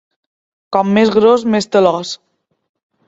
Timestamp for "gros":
1.17-1.45